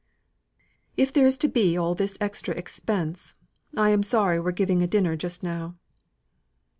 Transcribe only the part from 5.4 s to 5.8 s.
now."